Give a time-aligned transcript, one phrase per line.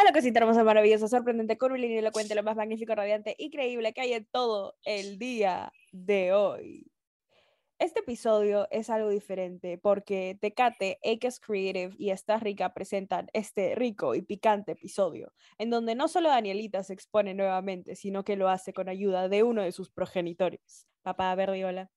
[0.00, 4.14] Hola, cosita hermosa, maravillosa, sorprendente, curvilíneo, elocuente, lo más magnífico, radiante y creíble que hay
[4.14, 6.90] en todo el día de hoy.
[7.78, 14.14] Este episodio es algo diferente porque Tecate, Akes Creative y Esta Rica presentan este rico
[14.14, 18.72] y picante episodio, en donde no solo Danielita se expone nuevamente, sino que lo hace
[18.72, 21.90] con ayuda de uno de sus progenitores, Papá Verdiola.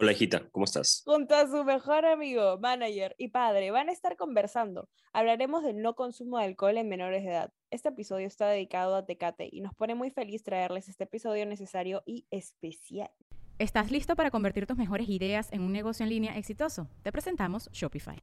[0.00, 1.02] Hola, hijita, ¿cómo estás?
[1.04, 4.88] Junto a su mejor amigo, manager y padre, van a estar conversando.
[5.12, 7.52] Hablaremos del no consumo de alcohol en menores de edad.
[7.72, 12.04] Este episodio está dedicado a Tecate y nos pone muy feliz traerles este episodio necesario
[12.06, 13.10] y especial.
[13.58, 16.86] ¿Estás listo para convertir tus mejores ideas en un negocio en línea exitoso?
[17.02, 18.22] Te presentamos Shopify.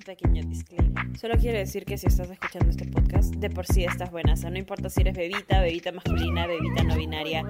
[0.00, 1.18] Un pequeño disclaimer.
[1.18, 4.32] Solo quiero decir que si estás escuchando este podcast, de por sí estás buena.
[4.32, 7.44] O sea, no importa si eres bebita, bebita masculina, bebita no binaria.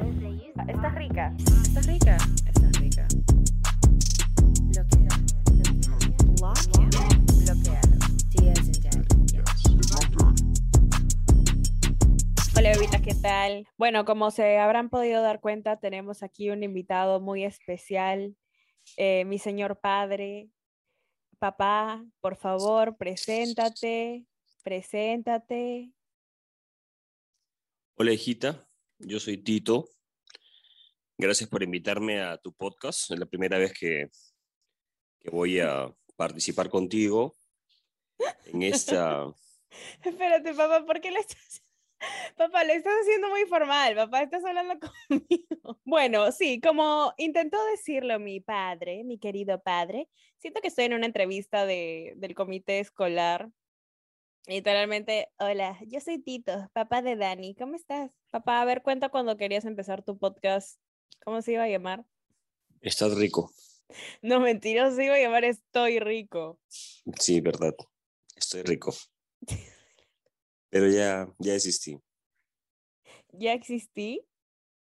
[0.67, 1.33] Estás rica.
[1.39, 2.17] Estás rica.
[2.47, 3.07] Estás rica.
[4.63, 5.09] Bloquea.
[6.39, 6.91] Bloquea.
[7.45, 7.81] Bloquea.
[8.31, 8.81] Días en
[12.57, 13.69] Hola bebitas, ¿qué tal?
[13.79, 18.35] Bueno, como se habrán podido dar cuenta, tenemos aquí un invitado muy especial,
[18.97, 20.51] eh, mi señor padre.
[21.41, 24.27] Papá, por favor, preséntate,
[24.63, 25.91] preséntate.
[27.97, 28.69] Hola, hijita,
[28.99, 29.89] yo soy Tito.
[31.17, 33.11] Gracias por invitarme a tu podcast.
[33.11, 34.11] Es la primera vez que,
[35.19, 37.35] que voy a participar contigo
[38.45, 39.25] en esta...
[40.05, 41.63] Espérate, papá, ¿por qué le estás...
[42.37, 44.75] Papá, le estás haciendo muy formal, papá, estás hablando
[45.09, 45.79] conmigo.
[45.85, 51.07] Bueno, sí, como intentó decirlo mi padre, mi querido padre, siento que estoy en una
[51.07, 53.51] entrevista de, del comité escolar.
[54.47, 58.11] Literalmente, hola, yo soy Tito, papá de Dani, ¿cómo estás?
[58.31, 60.81] Papá, a ver, cuenta cuando querías empezar tu podcast,
[61.25, 62.05] ¿cómo se iba a llamar?
[62.81, 63.53] Estás rico.
[64.23, 66.61] No, mentiroso, se iba a llamar Estoy rico.
[67.19, 67.75] Sí, verdad.
[68.37, 68.95] Estoy rico.
[70.71, 72.01] Pero ya, ya desistí.
[73.33, 74.25] ¿Ya existí?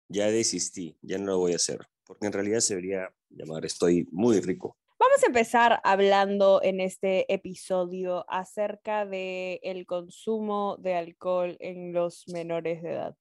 [0.08, 0.96] Ya desistí.
[1.02, 1.80] Ya no lo voy a hacer.
[2.04, 4.76] Porque en realidad se debería llamar Estoy muy rico.
[4.98, 12.28] Vamos a empezar hablando en este episodio acerca de el consumo de alcohol en los
[12.28, 13.16] menores de edad.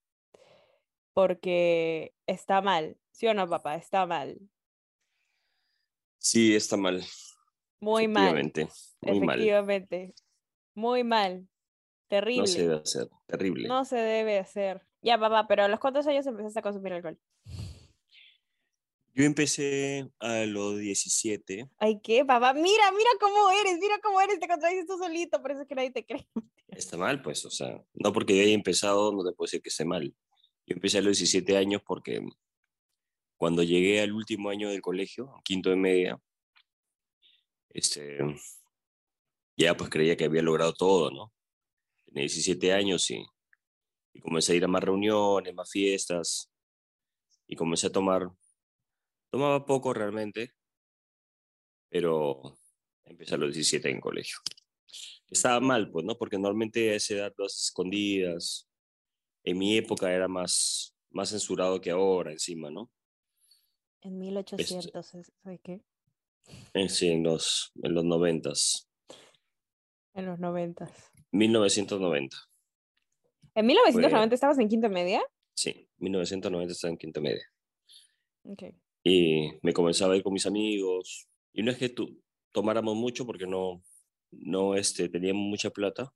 [1.14, 3.76] Porque está mal, ¿sí o no, papá?
[3.76, 4.38] Está mal.
[6.18, 7.02] Sí, está mal.
[7.80, 8.24] Muy mal.
[8.24, 8.68] Efectivamente.
[9.00, 9.38] Muy mal.
[9.38, 10.14] Efectivamente.
[10.74, 11.48] Muy mal.
[12.10, 12.40] Terrible.
[12.40, 13.08] No se debe hacer.
[13.26, 13.68] Terrible.
[13.68, 14.82] No se debe hacer.
[15.00, 17.16] Ya, papá, pero ¿a los cuántos años empezaste a consumir alcohol?
[19.14, 21.70] Yo empecé a los 17.
[21.78, 22.52] Ay, ¿qué, papá?
[22.52, 25.74] Mira, mira cómo eres, mira cómo eres, te contradices tú solito, por eso es que
[25.76, 26.26] nadie te cree.
[26.68, 29.68] Está mal, pues, o sea, no porque yo haya empezado, no te puedo decir que
[29.68, 30.12] esté mal.
[30.66, 32.20] Yo empecé a los 17 años porque
[33.36, 36.20] cuando llegué al último año del colegio, quinto de media,
[37.68, 38.18] este,
[39.56, 41.32] ya pues creía que había logrado todo, ¿no?
[42.10, 43.24] Tenía 17 años y,
[44.12, 46.50] y comencé a ir a más reuniones, más fiestas,
[47.46, 48.28] y comencé a tomar,
[49.30, 50.52] tomaba poco realmente,
[51.88, 52.58] pero
[53.04, 54.38] empecé a los 17 en colegio.
[55.28, 56.18] Estaba mal, pues, ¿no?
[56.18, 58.68] Porque normalmente a esa edad las escondidas,
[59.44, 62.90] en mi época era más, más censurado que ahora encima, ¿no?
[64.00, 65.84] En 1800, ¿sabes qué?
[66.74, 68.52] Eh, Sí, en los, en los 90,
[70.14, 70.92] En los 90.
[71.32, 72.36] 1990.
[73.54, 75.22] ¿En 1990 estabas en quinta media?
[75.54, 77.44] Sí, 1990 estaba en quinta media.
[78.44, 78.64] Ok.
[79.02, 81.28] Y me comenzaba a ir con mis amigos.
[81.52, 82.20] Y no es que tu,
[82.52, 83.82] tomáramos mucho porque no,
[84.30, 86.12] no este, teníamos mucha plata,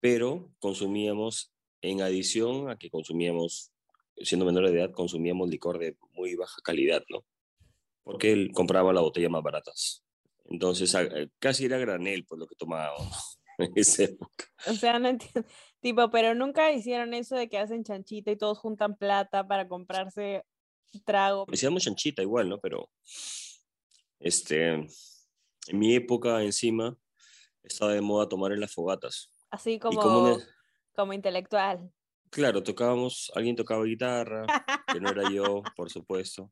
[0.00, 3.72] pero consumíamos, en adición a que consumíamos,
[4.16, 7.24] siendo menores de edad, consumíamos licor de muy baja calidad, ¿no?
[8.04, 10.04] Porque él compraba las botellas más baratas.
[10.44, 10.94] Entonces,
[11.38, 14.44] casi era granel, pues lo que tomábamos en esa época.
[14.68, 15.44] O sea, no entiendo.
[15.80, 20.44] Tipo, pero nunca hicieron eso de que hacen chanchita y todos juntan plata para comprarse
[21.04, 21.44] trago.
[21.48, 22.58] Decíamos chanchita igual, ¿no?
[22.60, 22.88] Pero,
[24.20, 24.88] este, en
[25.72, 26.96] mi época encima
[27.62, 29.28] estaba de moda tomar en las fogatas.
[29.50, 30.44] Así como, como una-
[30.94, 31.90] como intelectual.
[32.30, 34.46] claro, tocábamos, alguien tocaba guitarra,
[34.92, 36.50] que no era yo, por supuesto.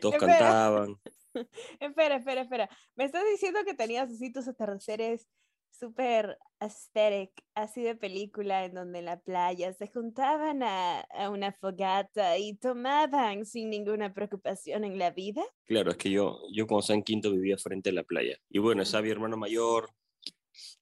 [0.00, 0.32] Todos Espera.
[0.38, 0.96] cantaban.
[1.80, 2.68] Espera, espera, espera.
[2.96, 5.28] Me estás diciendo que tenías así tus atardeceres
[5.70, 11.52] súper aesthetic, así de película, en donde en la playa se juntaban a, a una
[11.52, 15.42] fogata y tomaban sin ninguna preocupación en la vida.
[15.64, 18.36] Claro, es que yo, yo cuando estaba en quinto vivía frente a la playa.
[18.48, 19.90] Y bueno, estaba mi hermano mayor,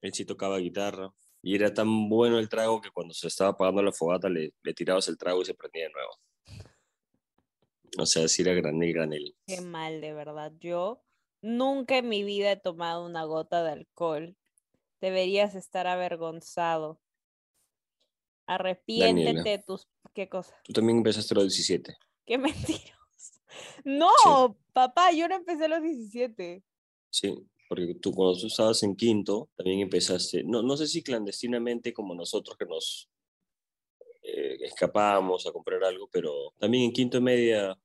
[0.00, 1.12] él sí tocaba guitarra.
[1.42, 4.74] Y era tan bueno el trago que cuando se estaba apagando la fogata le, le
[4.74, 6.10] tirabas el trago y se prendía de nuevo.
[7.98, 9.36] O sea, así era granel, granel.
[9.46, 10.52] Qué mal, de verdad.
[10.58, 11.02] Yo
[11.42, 14.36] nunca en mi vida he tomado una gota de alcohol.
[15.00, 17.00] Deberías estar avergonzado.
[18.46, 19.88] Arrepiéntete de tus...
[20.14, 20.54] ¿Qué cosa?
[20.64, 21.96] Tú también empezaste a los 17.
[22.24, 22.92] ¡Qué mentiroso!
[23.84, 26.62] No, papá, yo no empecé a los 17.
[27.10, 27.34] Sí,
[27.68, 32.14] porque tú cuando tú estabas en quinto también empezaste, no, no sé si clandestinamente como
[32.14, 33.08] nosotros que nos
[34.22, 37.78] eh, escapábamos a comprar algo, pero también en quinto de media.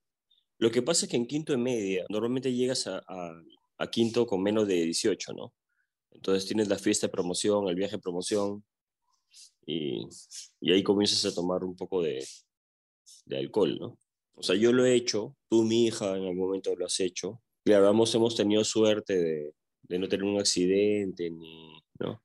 [0.57, 3.41] Lo que pasa es que en quinto de media normalmente llegas a, a-
[3.77, 5.53] a quinto con menos de 18, ¿no?
[6.11, 8.63] Entonces tienes la fiesta de promoción, el viaje de promoción
[9.65, 10.07] y,
[10.59, 12.25] y ahí comienzas a tomar un poco de,
[13.25, 13.97] de alcohol, ¿no?
[14.33, 17.41] O sea, yo lo he hecho, tú, mi hija, en algún momento lo has hecho.
[17.63, 19.53] Claro, hemos tenido suerte de,
[19.83, 22.23] de no tener un accidente, ni, ¿no?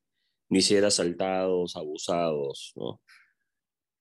[0.49, 3.01] ni ser asaltados, abusados, ¿no?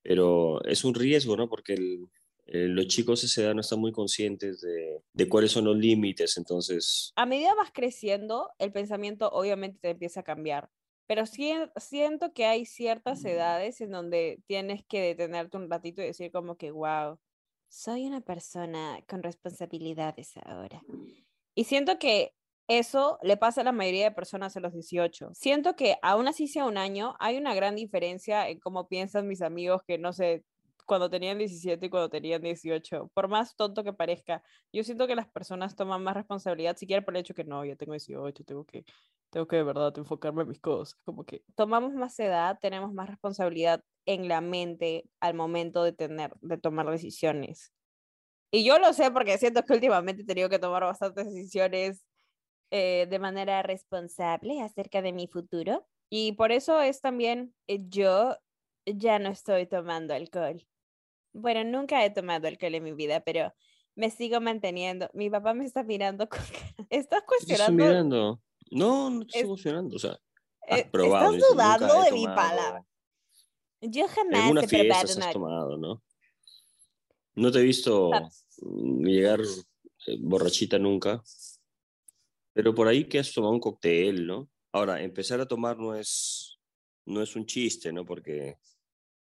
[0.03, 1.49] Pero es un riesgo, ¿no?
[1.49, 2.05] Porque el-
[2.45, 6.38] eh, los chicos a esa edad no están muy conscientes de, cuáles son los límites,
[6.38, 10.69] entonces, A medida vas creciendo, el pensamiento obviamente te empieza a cambiar.
[11.07, 16.06] Pero sien- siento que hay ciertas edades en donde tienes que detenerte un ratito y
[16.06, 17.19] decir como que, wow,
[17.69, 20.81] soy una persona con responsabilidades ahora.
[21.56, 22.33] Y siento que
[22.68, 25.30] eso le pasa a la mayoría de personas a los 18.
[25.33, 29.41] Siento que aún así sea un año, hay una gran diferencia en cómo piensan mis
[29.41, 30.44] amigos que no sé,
[30.85, 33.11] cuando tenían 17 y cuando tenían 18.
[33.13, 37.15] Por más tonto que parezca, yo siento que las personas toman más responsabilidad, siquiera por
[37.15, 38.85] el hecho que no, ya tengo 18, tengo que,
[39.29, 40.95] tengo que de verdad enfocarme en mis cosas.
[41.03, 46.33] Como que tomamos más edad, tenemos más responsabilidad en la mente al momento de tener,
[46.41, 47.73] de tomar decisiones.
[48.51, 52.05] Y yo lo sé porque siento que últimamente he tenido que tomar bastantes decisiones
[52.71, 55.88] eh, de manera responsable acerca de mi futuro.
[56.09, 58.38] Y por eso es también, eh, yo
[58.85, 60.65] ya no estoy tomando alcohol.
[61.37, 63.53] Bueno, nunca he tomado alcohol en mi vida, pero
[63.93, 65.09] me sigo manteniendo.
[65.13, 66.39] Mi papá me está mirando con
[66.89, 67.83] ¿Estás ¿qué te estoy cuestionando?
[67.85, 68.41] mirando?
[68.71, 70.17] No, no te estoy Es- cuestionando, o sea,
[70.69, 71.33] has eh, probado.
[71.33, 72.35] Estás dices, "Nunca dudando de mi tomado".
[72.35, 72.85] palabra.
[73.81, 75.25] Yo En jamás algunas he probado fiestas una...
[75.27, 76.03] has tomado, ¿no?
[77.35, 78.47] No te he visto Paps.
[78.61, 81.21] mm, llegar eh, borrachita nunca,
[82.53, 84.49] pero por ahí que has tomado un cóctel, ¿no?
[84.71, 86.57] Ahora, empezar a tomar no es,
[87.05, 88.05] no es un chiste, ¿no?
[88.05, 88.57] Porque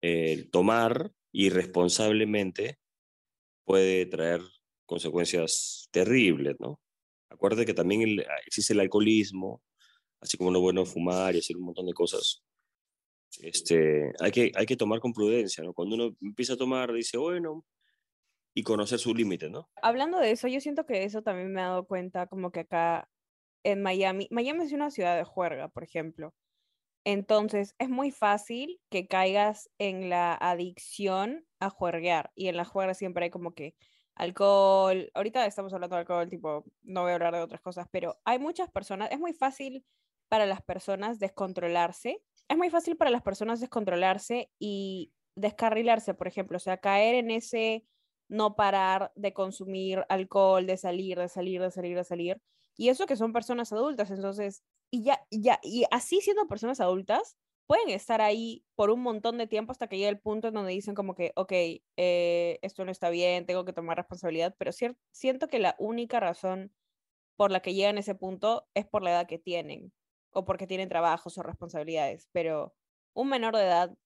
[0.01, 2.79] el tomar irresponsablemente
[3.65, 4.41] puede traer
[4.85, 6.79] consecuencias terribles, ¿no?
[7.29, 9.61] Acuérdate que también el- existe el alcoholismo,
[10.21, 12.43] así como no bueno fumar y hacer un montón de cosas.
[13.41, 15.73] Este, hay, que, hay que tomar con prudencia, ¿no?
[15.73, 17.65] Cuando uno empieza a tomar, dice, bueno,
[18.55, 19.69] y conocer su límite, ¿no?
[19.81, 23.09] Hablando de eso, yo siento que eso también me he dado cuenta como que acá
[23.63, 26.33] en Miami, Miami es una ciudad de juerga, por ejemplo.
[27.09, 32.33] Entonces, es muy fácil que caigas en la adicción a juerguear.
[32.35, 33.75] Y en la juerga siempre hay como que
[34.13, 35.09] alcohol.
[35.13, 38.39] Ahorita estamos hablando de alcohol, tipo, no voy a hablar de otras cosas, pero hay
[38.39, 39.85] muchas personas, es muy fácil
[40.27, 42.21] para las personas descontrolarse.
[42.49, 47.31] Es muy fácil para las personas descontrolarse y descarrilarse, por ejemplo, o sea, caer en
[47.31, 47.85] ese
[48.27, 52.41] no parar de consumir alcohol, de salir, de salir, de salir, de salir.
[52.75, 57.37] Y eso que son personas adultas, entonces, y ya, ya, y así siendo personas adultas,
[57.67, 60.71] pueden estar ahí por un montón de tiempo hasta que llegue el punto en donde
[60.71, 61.51] dicen como que, ok,
[61.97, 64.71] eh, esto no está bien, tengo que tomar responsabilidad, pero
[65.11, 66.73] siento que la única razón
[67.37, 69.93] por la que llegan a ese punto es por la edad que tienen,
[70.31, 72.75] o porque tienen trabajos o responsabilidades, pero
[73.13, 73.97] un menor de edad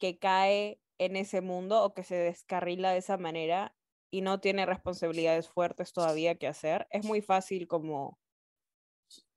[0.00, 3.76] que cae en ese mundo o que se descarrila de esa manera
[4.10, 8.18] y no tiene responsabilidades fuertes todavía que hacer, es muy fácil como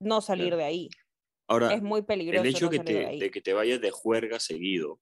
[0.03, 0.57] no salir Claro.
[0.57, 0.89] de ahí.
[1.47, 3.19] Ahora, Es muy peligroso el hecho no que salir de te, ahí.
[3.19, 4.99] de que te vayas de juerga seguido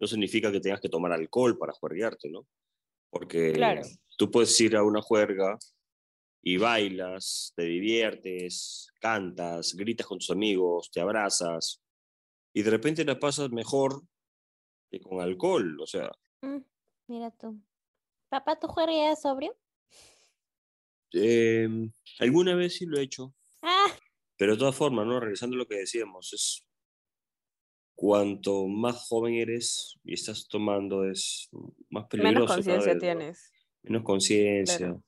[0.00, 2.46] no significa que tengas que tomar alcohol para juerguearte, ¿no?
[3.10, 3.82] Porque Claro.
[4.16, 5.58] tú puedes ir a una juerga
[6.42, 11.82] y bailas, te diviertes, cantas, gritas con tus amigos, te abrazas
[12.54, 14.02] y de repente la pasas mejor
[14.90, 16.10] que con alcohol, o sea,
[16.42, 16.60] Mm,
[17.08, 17.60] mira tú.
[18.30, 19.56] Papá, ¿tú jugarías sobrio?
[21.12, 23.34] Em, alguna vez sí lo he hecho.
[23.62, 23.86] Ah,
[24.40, 25.20] Pero de todas formas, ¿no?
[25.20, 26.66] Regresando a lo que decíamos, es
[27.94, 31.50] cuanto más joven eres y estás tomando, es
[31.90, 32.34] más peligroso.
[32.34, 33.52] menos conciencia tienes.
[33.82, 34.78] Menos conciencia.
[34.78, 35.04] Claro.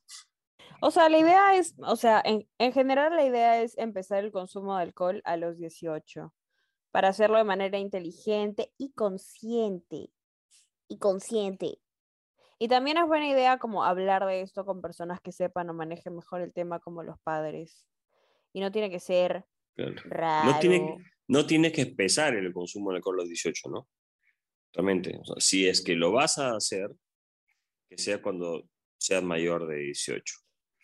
[0.81, 4.31] O sea, la idea es, o sea, en, en general la idea es empezar el
[4.31, 6.31] consumo de alcohol a los 18
[6.91, 10.11] para hacerlo de manera inteligente y consciente.
[10.87, 11.79] Y consciente.
[12.59, 16.15] Y también es buena idea como hablar de esto con personas que sepan o manejen
[16.15, 17.87] mejor el tema como los padres.
[18.53, 19.45] Y no tiene que ser
[19.75, 19.95] Claro.
[20.05, 20.51] raro.
[20.53, 23.89] No tiene, no tienes que empezar el consumo de alcohol a los 18, ¿no?
[24.75, 26.89] O sea, si es que lo vas a hacer,
[27.89, 28.63] que sea cuando
[28.97, 30.35] seas mayor de 18.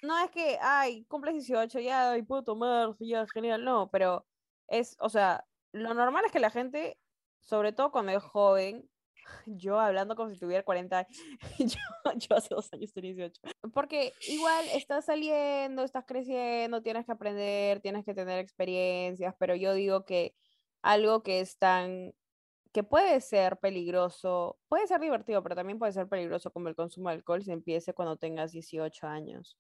[0.04, 4.26] No es que, ay, cumples 18, ya, y puedo tomar, ya, genial, no, pero
[4.68, 6.98] es, o sea, lo normal es que la gente,
[7.42, 8.89] sobre todo cuando es joven,
[9.46, 11.18] yo hablando como si tuviera 40 años,
[11.60, 13.42] yo, yo hace dos años tenía 18,
[13.74, 19.74] porque igual estás saliendo, estás creciendo, tienes que aprender, tienes que tener experiencias, pero yo
[19.74, 20.36] digo que
[20.82, 22.14] algo que es tan,
[22.74, 27.10] que puede ser peligroso, puede ser divertido, pero también puede ser peligroso como el consumo
[27.10, 29.58] de alcohol se empiece cuando tengas 18 años.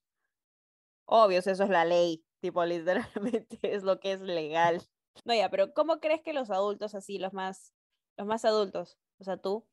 [1.06, 4.82] Obvio, eso es la ley, tipo literalmente es lo que es legal.
[5.26, 7.74] No, ya, pero ¿cómo crees que los adultos así, los más,
[8.18, 9.66] los más adultos, o sea, tú,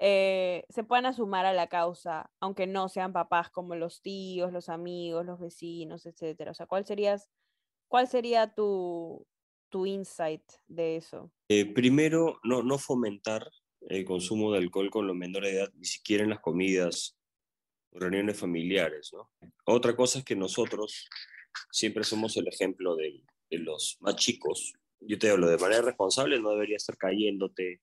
[0.00, 4.68] eh, se puedan sumar a la causa, aunque no sean papás como los tíos, los
[4.68, 6.50] amigos, los vecinos, etcétera?
[6.50, 7.30] O sea, ¿cuál serías,
[7.88, 9.26] cuál sería tu,
[9.68, 11.30] tu insight de eso?
[11.48, 13.48] Eh, primero, no, no fomentar
[13.82, 17.16] el consumo de alcohol con los menores de edad, ni siquiera en las comidas
[17.92, 19.30] reuniones familiares, ¿no?
[19.66, 21.06] Otra cosa es que nosotros
[21.70, 24.72] siempre somos el ejemplo de, de los más chicos.
[25.00, 27.82] Yo te hablo de manera responsable, no debería estar cayéndote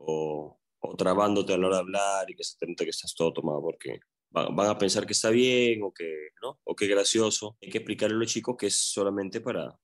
[0.00, 3.14] o, o trabándote a la hora de hablar y que se te note que estás
[3.14, 6.58] todo tomado porque van, van a pensar que está bien o que, ¿no?
[6.64, 7.56] O que gracioso.
[7.62, 9.78] Hay que explicarle a los chicos que es solamente para,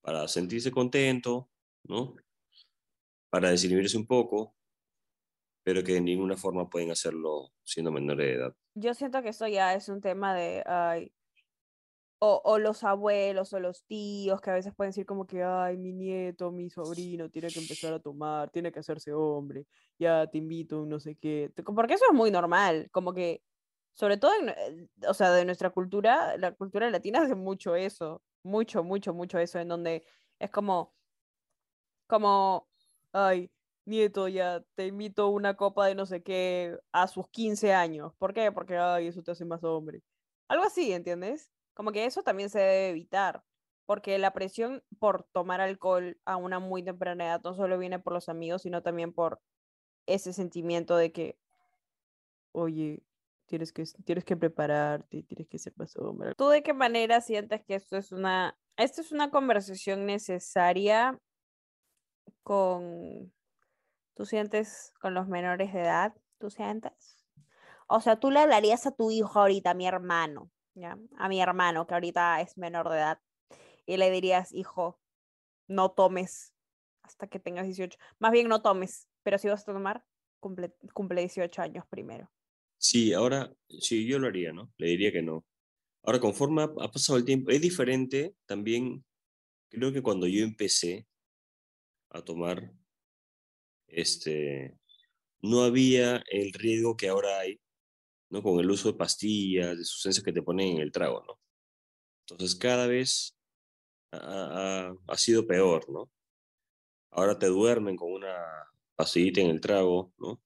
[0.00, 1.50] para sentirse contento,
[1.84, 2.16] ¿no?
[3.30, 4.54] Para desinhibirse un poco,
[5.64, 8.56] pero que de ninguna forma pueden hacerlo siendo menores de edad.
[8.74, 10.62] Yo siento que esto ya es un tema de,
[12.18, 15.92] o, los abuelos o los tíos que a veces pueden decir como que, ay, mi
[15.92, 19.66] nieto, mi sobrino tiene que empezar a tomar, tiene que hacerse hombre,
[19.98, 21.52] ya te invito, no sé qué.
[21.64, 23.42] Porque eso es muy normal, como que,
[23.94, 28.82] sobre todo, eh, o sea, de nuestra cultura, la cultura latina hace mucho eso, mucho,
[28.84, 30.04] mucho, mucho eso, en donde
[30.38, 30.94] es como,
[32.06, 32.68] como,
[33.12, 33.50] ay,
[33.84, 38.12] nieto, ya te invito una copa de no sé qué a sus 15 años.
[38.18, 38.52] ¿Por qué?
[38.52, 40.02] Porque, ay, eso te hace más hombre.
[40.48, 41.55] Algo así, ¿entiendes?
[41.76, 43.44] Como que eso también se debe evitar,
[43.84, 48.14] porque la presión por tomar alcohol a una muy temprana edad no solo viene por
[48.14, 49.42] los amigos, sino también por
[50.06, 51.38] ese sentimiento de que,
[52.52, 53.02] oye,
[53.44, 55.94] tienes que, tienes que prepararte, tienes que ser más.
[56.38, 61.20] ¿Tú de qué manera sientes que esto es una, esto es una conversación necesaria
[62.42, 63.34] con,
[64.14, 66.14] tú sientes con los menores de edad?
[66.38, 67.26] ¿Tú sientes?
[67.86, 70.98] O sea, tú le hablarías a tu hijo ahorita, a mi hermano, ¿ya?
[71.18, 73.20] A mi hermano, que ahorita es menor de edad,
[73.86, 75.00] y le dirías, hijo,
[75.66, 76.52] no tomes
[77.02, 77.98] hasta que tengas 18.
[78.18, 80.04] Más bien no tomes, pero si vas a tomar,
[80.40, 82.30] cumple, cumple 18 años primero.
[82.78, 84.72] Sí, ahora, sí, yo lo haría, ¿no?
[84.76, 85.44] Le diría que no.
[86.02, 89.04] Ahora, conforme ha, pasado el tiempo, es diferente también,
[89.68, 91.06] creo que cuando yo empecé
[92.10, 92.72] a tomar,
[93.88, 94.78] este,
[95.40, 97.60] no había el riesgo que ahora hay,
[98.30, 98.42] ¿no?
[98.42, 101.40] Con el uso de pastillas, de sustancias que te ponen en el trago, ¿no?
[102.28, 103.36] Entonces, cada vez
[104.12, 106.10] ha, sido peor, ¿no?
[107.10, 108.36] Ahora te duermen con una
[108.94, 110.42] pastillita en el trago, ¿no?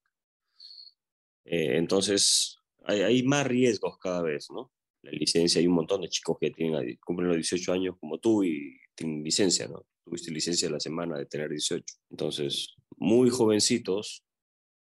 [1.44, 4.72] Eh, entonces, hay, hay más riesgos cada vez, ¿no?
[5.02, 8.44] La licencia, hay un montón de chicos que tienen, cumplen los 18 años como tú
[8.44, 9.86] y tienen licencia, ¿no?
[10.04, 11.84] Tuviste licencia la semana de tener 18.
[12.10, 14.22] Entonces, muy jovencitos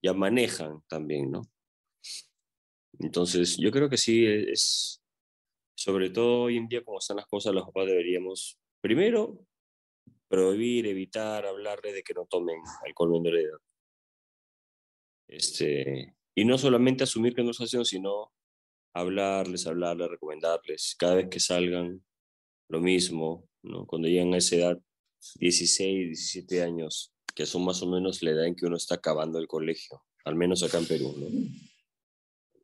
[0.03, 1.43] ya manejan también, ¿no?
[2.99, 5.03] Entonces, yo creo que sí es,
[5.75, 9.47] sobre todo hoy en día como están las cosas, los papás deberíamos, primero,
[10.29, 13.59] prohibir, evitar, hablarle de que no tomen alcohol menor de edad.
[15.29, 18.33] Este, y no solamente asumir que no es acción, sino
[18.95, 22.05] hablarles, hablarles, recomendarles, cada vez que salgan,
[22.69, 23.87] lo mismo, ¿no?
[23.87, 24.83] Cuando llegan a esa edad,
[25.37, 29.39] 16, 17 años, que son más o menos la edad en que uno está acabando
[29.39, 31.27] el colegio, al menos acá en Perú, ¿no?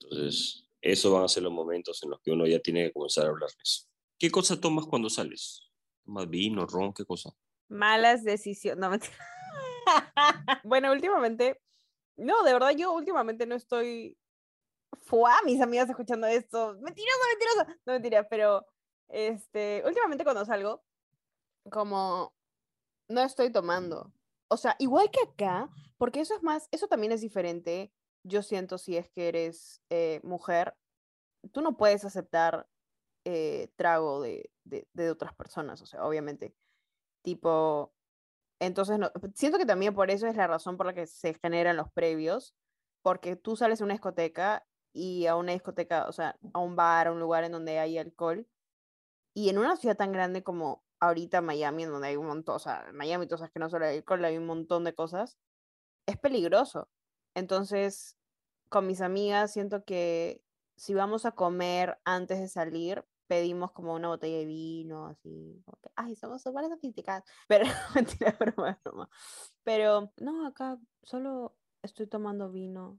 [0.09, 3.27] Entonces, esos van a ser los momentos en los que uno ya tiene que comenzar
[3.27, 3.91] a hablarles.
[4.19, 5.71] ¿Qué cosa tomas cuando sales?
[6.05, 7.31] ¿Tomas vino, ron, qué cosa?
[7.69, 8.81] Malas decisiones.
[8.81, 9.17] No, mentira.
[10.65, 11.61] bueno, últimamente,
[12.17, 14.17] no, de verdad, yo últimamente no estoy
[15.05, 16.77] fue mis amigas escuchando esto.
[16.81, 17.81] Mentirosa, mentirosa.
[17.87, 18.67] No mentira, pero
[19.09, 20.85] este, últimamente cuando salgo,
[21.71, 22.35] como
[23.09, 24.13] no estoy tomando.
[24.49, 27.93] O sea, igual que acá, porque eso es más, eso también es diferente.
[28.27, 30.75] Yo siento si es que eres eh, mujer,
[31.53, 32.69] tú no puedes aceptar
[33.25, 36.55] eh, trago de, de, de, otras personas, o sea, obviamente.
[37.23, 37.93] Tipo,
[38.61, 41.77] entonces, no, siento que también por eso es la razón por la que se generan
[41.77, 42.55] los previos,
[43.03, 47.09] porque tú sales a una discoteca y a una discoteca, o sea, a un bar,
[47.09, 48.47] a un lugar en donde hay alcohol,
[49.35, 52.59] y en una ciudad tan grande como ahorita Miami, en donde hay un montón, o
[52.59, 55.39] sea, Miami, tú sabes que no solo hay alcohol, hay un montón de cosas,
[56.07, 56.89] es peligroso.
[57.37, 58.17] Entonces,
[58.71, 60.43] con mis amigas, siento que
[60.75, 65.79] si vamos a comer antes de salir, pedimos como una botella de vino, así, como
[65.83, 67.25] que, ay, somos súper sofisticadas.
[67.49, 69.11] Pero, mentira, broma, broma.
[69.65, 72.99] Pero, no, acá solo estoy tomando vino.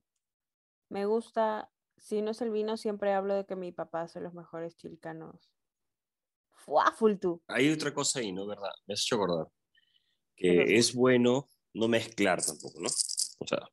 [0.90, 4.36] Me gusta, si no es el vino, siempre hablo de que mi papá hace los
[4.36, 5.52] mejores chilcanos.
[6.96, 7.42] Full tú.
[7.48, 8.46] Hay otra cosa ahí, ¿no?
[8.46, 8.70] ¿Verdad?
[8.86, 9.48] Me has hecho acordar.
[10.36, 12.90] Que es bueno no mezclar tampoco, ¿no?
[13.40, 13.68] O sea,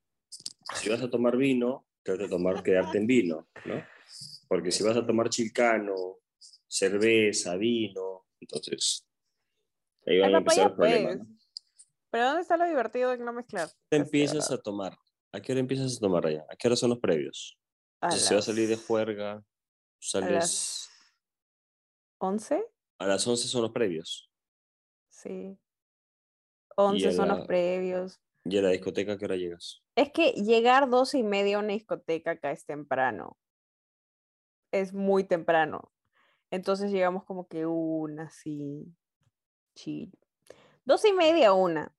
[0.84, 3.82] si vas a tomar vino, trata de tomar, quedarte en vino, ¿no?
[4.48, 6.18] Porque si vas a tomar chilcano,
[6.68, 9.06] cerveza, vino, entonces
[10.06, 11.16] ahí van a empezar los problemas.
[11.18, 11.26] ¿no?
[12.10, 13.68] Pero ¿dónde está lo divertido de no mezclar?
[13.90, 14.96] ¿Qué empiezas a tomar?
[15.32, 16.44] ¿A qué hora empiezas a tomar allá?
[16.50, 17.58] ¿A qué hora son los previos?
[18.00, 19.42] A Si se va a salir de juerga,
[19.98, 20.30] sales...
[20.30, 20.90] las-
[22.20, 22.62] ¿11?
[22.98, 24.30] A las 11 son los previos.
[25.08, 25.58] Sí.
[26.76, 28.20] 11 a son la- los previos.
[28.44, 29.82] ¿Y a la discoteca qué hora llegas?
[29.96, 33.38] Es que llegar 12 y media a una discoteca acá es temprano.
[34.72, 35.92] Es muy temprano.
[36.50, 38.84] Entonces llegamos como que una, así,
[39.74, 40.12] chill.
[40.84, 41.94] 12 y media, una.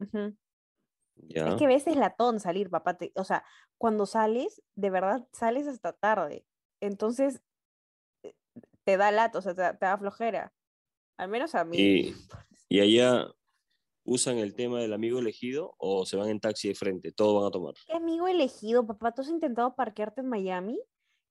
[1.15, 1.47] Ya.
[1.47, 2.97] Es que a veces latón salir, papá.
[2.97, 3.43] te- o sea,
[3.77, 6.45] cuando sales, de verdad sales hasta tarde.
[6.81, 7.41] Entonces,
[8.23, 8.35] eh,
[8.83, 10.53] te da lato, o sea, te, da- te da flojera.
[11.17, 11.77] Al menos a mí.
[11.77, 12.15] Y,
[12.69, 13.33] y allá
[14.05, 17.47] usan el tema del amigo elegido o se van en taxi de frente, todo van
[17.47, 17.73] a tomar.
[17.85, 19.11] ¿Qué amigo elegido, papá?
[19.11, 20.79] ¿Tú has intentado parquearte en Miami?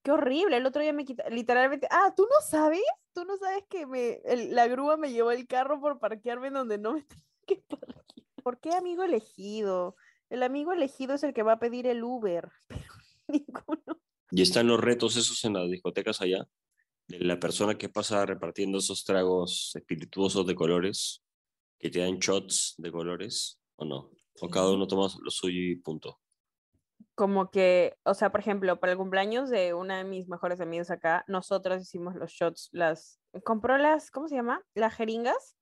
[0.03, 0.59] Qué horrible.
[0.59, 1.87] El otro día me quita, literalmente.
[1.91, 2.83] Ah, ¿tú no sabes?
[3.15, 6.55] ¿Tú no sabes que me, el- la grúa me llevó el carro por parquearme en
[6.55, 8.05] donde no me tenía que parquear?
[8.43, 9.97] ¿Por qué amigo elegido?
[10.29, 12.83] El amigo elegido es el que va a pedir el Uber, pero
[13.29, 14.01] ninguno.
[14.31, 16.47] Y están los retos esos en las discotecas allá,
[17.07, 21.24] de la persona que pasa repartiendo esos tragos espirituosos de colores,
[21.85, 24.11] que te dan shots de colores, o no.
[24.41, 26.19] O cada uno toma lo suyo y punto.
[27.15, 30.91] Como que, o sea, por ejemplo, para el cumpleaños de una de mis mejores amigas
[30.91, 34.63] acá, nosotros hicimos los shots, las, compró las, ¿cómo se llama?
[34.73, 35.59] Las jeringas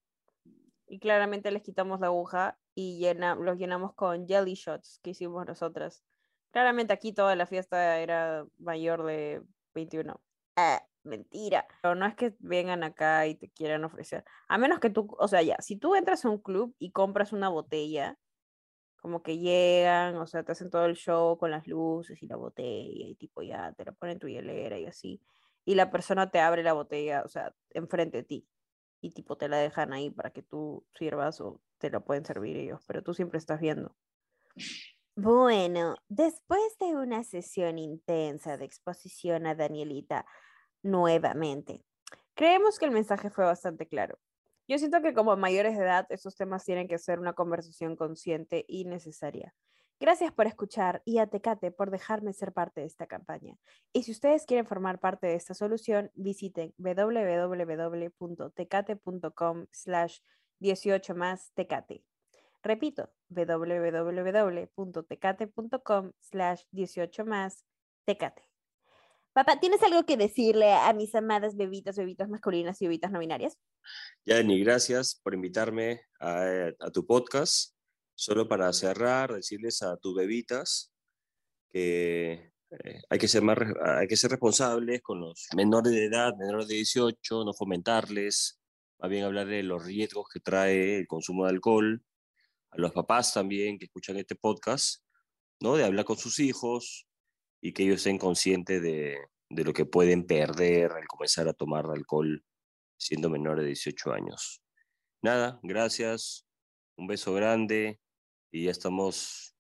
[0.87, 5.45] y claramente les quitamos la aguja y llena, los llenamos con jelly shots que hicimos
[5.45, 6.05] nosotras.
[6.53, 9.43] Claramente aquí toda la fiesta era mayor de
[9.75, 10.23] 21.
[10.55, 11.67] Ah, mentira.
[11.83, 14.25] Pero no es que vengan acá y te quieran ofrecer.
[14.49, 17.33] A menos que tú, o sea, ya, si tú entras a un club y compras
[17.33, 18.19] una botella,
[19.01, 22.37] como que llegan, o sea, te hacen todo el show con las luces y la
[22.37, 25.21] botella y tipo ya te la ponen en tu hielera y así.
[25.65, 28.49] Y la persona te abre la botella, o sea, enfrente de ti.
[29.01, 32.57] Y tipo te la dejan ahí para que tú sirvas o te la pueden servir
[32.57, 33.97] ellos, pero tú siempre estás viendo.
[35.17, 40.25] Bueno, después de una sesión intensa de exposición a Danielita
[40.83, 41.85] nuevamente,
[42.35, 44.19] creemos que el mensaje fue bastante claro.
[44.69, 48.65] Yo siento que como mayores de edad estos temas tienen que ser una conversación consciente
[48.69, 49.55] y necesaria.
[50.03, 53.57] Gracias por escuchar y a Tecate por dejarme ser parte de esta campaña.
[53.93, 60.19] Y si ustedes quieren formar parte de esta solución, visiten www.tecate.com slash
[60.59, 62.05] 18 más Tecate.
[62.63, 67.65] Repito, www.tecate.com slash 18 más
[68.05, 68.52] Tecate.
[69.33, 73.57] Papá, ¿tienes algo que decirle a mis amadas bebitas, bebitas masculinas y bebitas no binarias?
[74.27, 77.75] Ya, Dani, gracias por invitarme a, a tu podcast.
[78.15, 80.93] Solo para cerrar, decirles a tus bebitas
[81.71, 82.53] que
[82.85, 83.59] eh, hay, que ser más,
[83.99, 88.61] hay que ser responsables con los menores de edad, menores de 18, no fomentarles,
[88.99, 92.03] más bien hablar de los riesgos que trae el consumo de alcohol,
[92.71, 95.03] a los papás también que escuchan este podcast,
[95.61, 95.77] ¿no?
[95.77, 97.07] de hablar con sus hijos
[97.63, 101.87] y que ellos estén conscientes de, de lo que pueden perder al comenzar a tomar
[101.87, 102.45] alcohol
[102.99, 104.63] siendo menores de 18 años.
[105.23, 106.47] Nada, gracias,
[106.97, 108.01] un beso grande
[108.51, 109.55] y ya estamos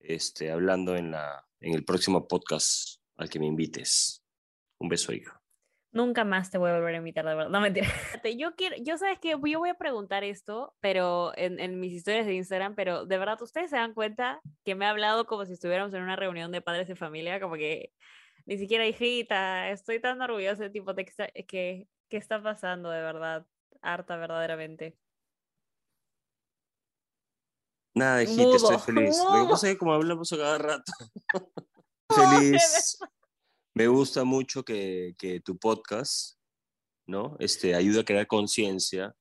[0.00, 4.22] este, hablando en, la, en el próximo podcast al que me invites.
[4.78, 5.43] Un beso, hija.
[5.94, 7.50] Nunca más te voy a volver a invitar, de verdad.
[7.50, 7.86] No, mentira.
[8.36, 12.26] Yo quiero, yo sabes que yo voy a preguntar esto, pero en, en mis historias
[12.26, 15.52] de Instagram, pero de verdad, ustedes se dan cuenta que me ha hablado como si
[15.52, 17.92] estuviéramos en una reunión de padres de familia, como que
[18.44, 23.46] Ni siquiera hijita, estoy tan orgullosa, tipo, de que, que, ¿qué está pasando de verdad?
[23.80, 24.98] Harta, verdaderamente.
[27.94, 29.16] Nada, hijita, estoy feliz.
[29.32, 30.92] Lo que pasa es que como hablamos a cada rato.
[32.10, 32.98] feliz.
[33.74, 36.38] Me gusta mucho que, que, tu podcast,
[37.06, 37.36] ¿no?
[37.40, 39.14] Este, ayuda a crear conciencia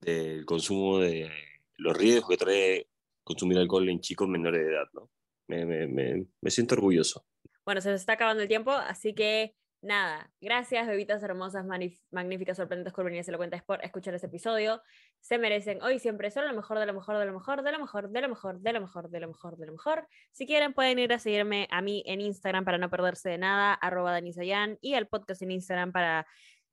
[0.00, 1.30] del consumo de
[1.76, 2.88] los riesgos que trae
[3.22, 5.10] consumir alcohol en chicos menores de edad, ¿no?
[5.48, 7.24] Me, me, me, me siento orgulloso.
[7.64, 11.64] Bueno, se nos está acabando el tiempo, así que nada, gracias, bebitas hermosas,
[12.10, 14.82] magníficas, sorprendentes, curvenias, cuentas por escuchar este episodio.
[15.20, 17.78] Se merecen hoy siempre solo lo mejor, de lo mejor, de lo mejor, de lo
[17.78, 20.08] mejor, de lo mejor, de lo mejor, de lo mejor, de lo mejor.
[20.32, 23.74] Si quieren, pueden ir a seguirme a mí en Instagram para no perderse de nada,
[23.74, 26.26] arroba Danisayan, y al podcast en Instagram para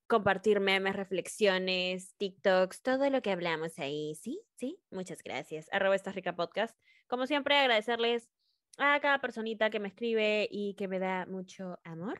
[0.07, 4.15] compartir memes, reflexiones, TikToks, todo lo que hablamos ahí.
[4.15, 5.67] Sí, sí, muchas gracias.
[5.71, 6.77] Arroba esta rica podcast.
[7.07, 8.29] Como siempre, agradecerles
[8.77, 12.19] a cada personita que me escribe y que me da mucho amor.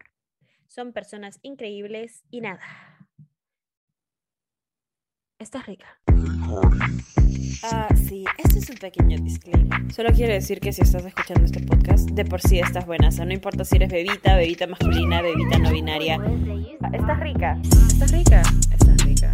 [0.71, 2.61] Son personas increíbles y nada.
[5.37, 5.99] Está rica.
[7.63, 9.93] Ah, sí, este es un pequeño disclaimer.
[9.93, 13.09] Solo quiero decir que si estás escuchando este podcast, de por sí estás buena.
[13.09, 16.17] O sea, no importa si eres bebita, bebita masculina, bebita no binaria.
[16.81, 17.59] Ah, estás rica.
[17.89, 18.41] Estás rica.
[18.71, 19.33] Estás rica.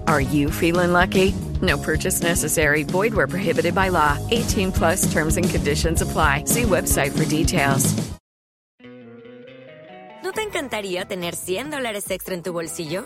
[0.11, 1.33] Are you feeling lucky?
[1.61, 2.83] No purchase necessary.
[2.83, 4.17] Void where prohibited by law.
[4.29, 6.43] 18 plus terms and conditions apply.
[6.47, 7.95] See website for details.
[10.21, 13.05] ¿No te encantaría tener 100 dólares extra en tu bolsillo?